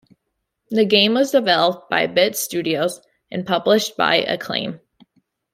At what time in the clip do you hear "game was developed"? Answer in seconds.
0.83-1.87